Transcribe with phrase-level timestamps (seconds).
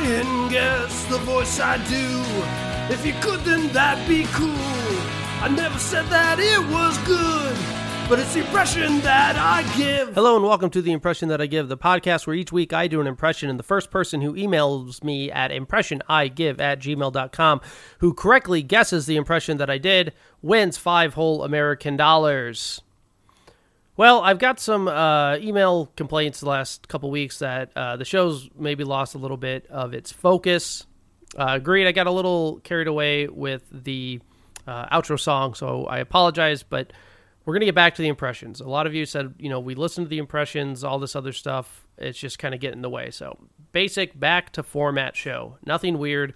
[0.00, 2.92] try and guess the voice I do.
[2.92, 4.48] If you could, then that'd be cool.
[5.42, 7.56] I never said that it was good,
[8.08, 10.14] but it's the impression that I give.
[10.14, 12.88] Hello, and welcome to The Impression That I Give, the podcast where each week I
[12.88, 17.60] do an impression, and the first person who emails me at impressionigive at gmail.com
[17.98, 20.12] who correctly guesses the impression that I did
[20.42, 22.82] wins five whole American dollars.
[24.00, 28.48] Well, I've got some uh, email complaints the last couple weeks that uh, the show's
[28.58, 30.86] maybe lost a little bit of its focus.
[31.36, 34.20] Uh, agreed, I got a little carried away with the
[34.66, 36.94] uh, outro song, so I apologize, but
[37.44, 38.62] we're going to get back to the impressions.
[38.62, 41.34] A lot of you said, you know, we listened to the impressions, all this other
[41.34, 41.86] stuff.
[41.98, 43.10] It's just kind of getting in the way.
[43.10, 43.36] So,
[43.72, 45.58] basic back to format show.
[45.66, 46.32] Nothing weird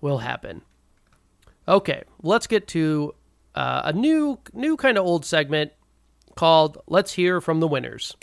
[0.00, 0.62] will happen.
[1.68, 3.14] Okay, let's get to
[3.54, 5.70] uh, a new, new kind of old segment
[6.36, 8.16] called Let's Hear from the Winners.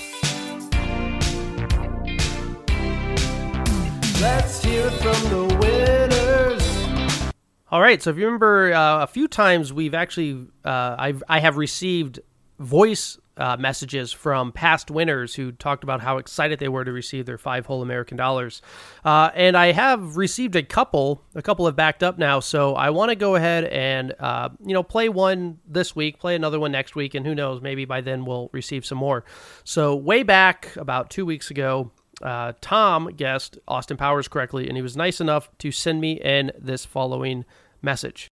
[4.22, 7.34] Let's hear from the winners.
[7.70, 11.39] All right, so if you remember, uh, a few times we've actually, uh, I've, I
[11.39, 12.20] have received
[12.59, 17.26] voice uh, messages from past winners who talked about how excited they were to receive
[17.26, 18.62] their five whole American dollars.
[19.03, 21.23] Uh, and I have received a couple.
[21.36, 24.73] A couple have backed up now, so I want to go ahead and uh, you
[24.73, 28.02] know play one this week, play another one next week, and who knows, maybe by
[28.02, 29.23] then we'll receive some more.
[29.64, 31.92] So way back about two weeks ago.
[32.22, 36.52] Uh, Tom guessed Austin Powers correctly, and he was nice enough to send me in
[36.58, 37.44] this following
[37.81, 38.30] message.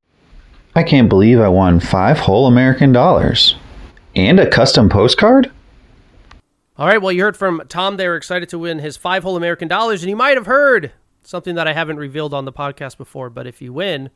[0.76, 3.56] I can't believe I won five whole American dollars.
[4.16, 5.52] And a custom postcard?
[6.78, 7.98] All right, well, you heard from Tom.
[7.98, 10.92] They were excited to win his five whole American dollars, and you might have heard
[11.24, 13.30] something that I haven't revealed on the podcast before.
[13.30, 14.10] But if you win,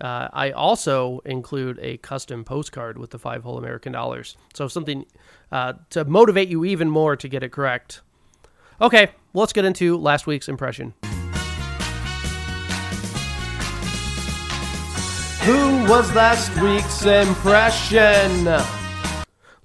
[0.00, 4.36] uh, I also include a custom postcard with the five whole American dollars.
[4.54, 5.04] So something
[5.52, 8.00] uh, to motivate you even more to get it correct.
[8.80, 10.94] Okay, well, let's get into last week's impression.
[15.42, 18.46] Who was last week's impression?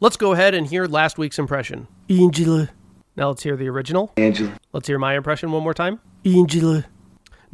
[0.04, 1.88] Let's go ahead and hear last week's impression.
[2.10, 2.68] Angela.
[3.16, 4.12] Now let's hear the original.
[4.18, 4.52] Angela.
[4.74, 6.02] Let's hear my impression one more time.
[6.26, 6.84] Angela.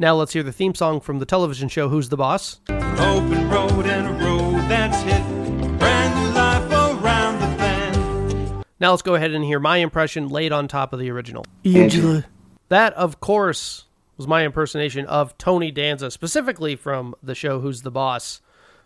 [0.00, 2.60] Now let's hear the theme song from the television show Who's the Boss?
[2.68, 5.22] Open road and a road that's hit.
[5.78, 8.64] Brand new life around the bend.
[8.80, 11.44] Now let's go ahead and hear my impression laid on top of the original.
[11.64, 12.24] Angela.
[12.68, 13.84] That, of course,
[14.16, 18.40] was my impersonation of Tony Danza, specifically from the show Who's the Boss.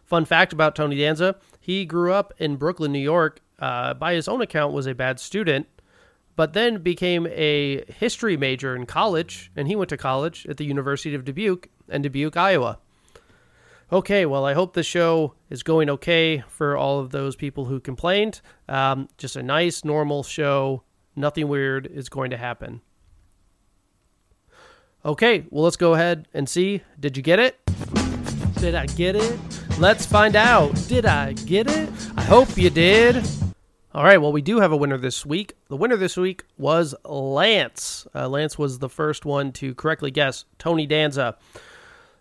[0.05, 3.41] Fun fact about Tony Danza he grew up in Brooklyn, New York.
[3.59, 5.67] Uh, by his own account, was a bad student,
[6.37, 10.65] but then became a history major in college, and he went to college at the
[10.65, 12.79] University of Dubuque and Dubuque, Iowa.
[13.93, 17.79] Okay, well, I hope the show is going okay for all of those people who
[17.79, 18.41] complained.
[18.69, 20.83] Um, just a nice, normal show.
[21.15, 22.81] Nothing weird is going to happen.
[25.05, 26.83] Okay, well, let's go ahead and see.
[26.99, 27.61] Did you get it?
[28.57, 29.39] Did I get it?
[29.79, 30.75] Let's find out.
[30.89, 31.91] Did I get it?
[32.17, 33.23] I hope you did.
[33.95, 35.55] All right, well, we do have a winner this week.
[35.69, 38.09] The winner this week was Lance.
[38.13, 41.37] Uh, Lance was the first one to correctly guess Tony Danza.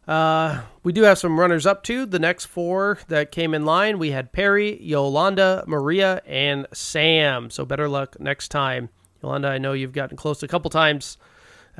[0.07, 2.05] Uh, we do have some runners up too.
[2.05, 7.49] The next four that came in line, we had Perry, Yolanda, Maria, and Sam.
[7.49, 8.89] So better luck next time.
[9.23, 11.17] Yolanda, I know you've gotten close a couple times.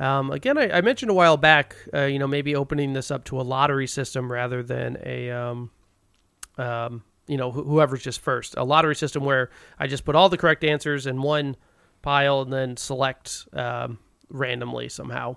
[0.00, 3.22] Um, again, I, I, mentioned a while back, uh, you know, maybe opening this up
[3.26, 5.70] to a lottery system rather than a, um,
[6.58, 8.54] um, you know, wh- whoever's just first.
[8.56, 11.56] A lottery system where I just put all the correct answers in one
[12.02, 13.98] pile and then select um,
[14.28, 15.36] randomly somehow.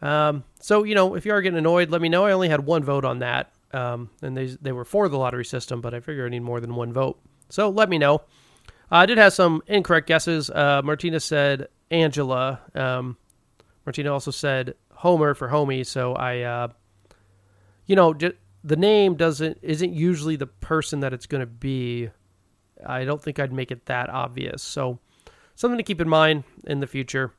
[0.00, 2.24] Um, so, you know, if you are getting annoyed, let me know.
[2.24, 3.52] I only had one vote on that.
[3.72, 6.60] Um, and they, they were for the lottery system, but I figure I need more
[6.60, 7.20] than one vote.
[7.48, 8.22] So let me know.
[8.90, 10.50] Uh, I did have some incorrect guesses.
[10.50, 12.60] Uh, Martina said Angela.
[12.74, 13.16] Um,
[13.84, 15.84] Martina also said Homer for homie.
[15.84, 16.68] So I, uh,
[17.86, 18.32] you know, j-
[18.64, 22.10] the name doesn't isn't usually the person that it's going to be.
[22.86, 24.62] I don't think I'd make it that obvious.
[24.62, 24.98] So
[25.54, 27.32] something to keep in mind in the future.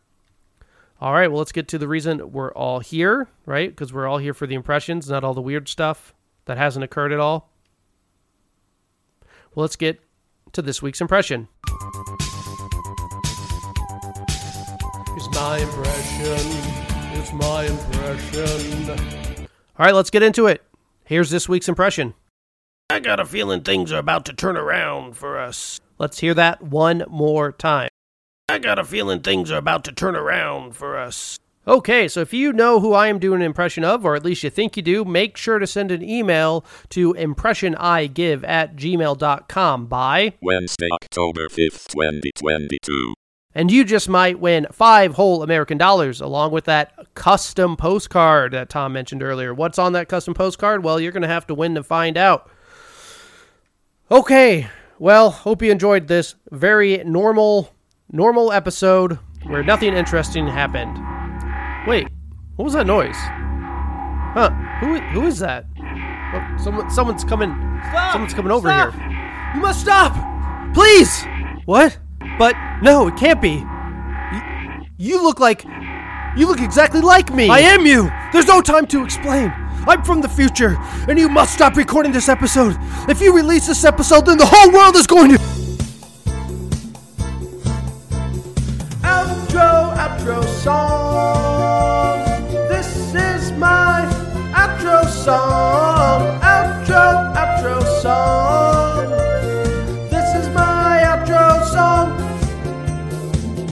[1.02, 3.70] All right, well, let's get to the reason we're all here, right?
[3.70, 6.14] Because we're all here for the impressions, not all the weird stuff
[6.44, 7.50] that hasn't occurred at all.
[9.56, 10.02] Well, let's get
[10.52, 11.48] to this week's impression.
[15.16, 16.38] It's my impression.
[17.14, 19.48] It's my impression.
[19.78, 20.62] All right, let's get into it.
[21.10, 22.14] Here's this week's impression.
[22.88, 25.82] I got a feeling things are about to turn around for us.
[25.98, 27.90] Let's hear that one more time.
[28.48, 31.40] I got a feeling things are about to turn around for us.
[31.68, 34.44] Okay, so if you know who I am doing an impression of, or at least
[34.44, 40.34] you think you do, make sure to send an email to impressionigive at gmail.com by
[40.44, 43.16] Wednesday, October 5th, 2022.
[43.60, 48.70] And you just might win five whole American dollars along with that custom postcard that
[48.70, 49.54] Tom mentioned earlier.
[49.54, 50.82] What's on that custom postcard?
[50.82, 52.50] Well, you're going to have to win to find out.
[54.10, 57.76] Okay, well, hope you enjoyed this very normal,
[58.10, 60.98] normal episode where nothing interesting happened.
[61.86, 62.08] Wait,
[62.56, 63.18] what was that noise?
[63.18, 64.52] Huh?
[64.80, 65.02] Who?
[65.02, 65.66] Who is that?
[66.34, 67.50] Oh, someone, someone's coming.
[68.14, 68.94] Someone's coming over Stop!
[68.94, 69.52] here.
[69.54, 70.74] You must stop!
[70.74, 71.26] Please.
[71.66, 72.00] What?
[72.38, 73.64] But no, it can't be.
[73.64, 75.66] You, you look like.
[76.38, 77.50] You look exactly like me.
[77.50, 78.10] I am you!
[78.32, 79.52] There's no time to explain.
[79.88, 80.78] I'm from the future,
[81.08, 82.78] and you must stop recording this episode.
[83.10, 85.38] If you release this episode, then the whole world is going to.
[89.02, 92.24] Outro, outro song.
[92.70, 94.06] This is my
[94.54, 95.89] outro song.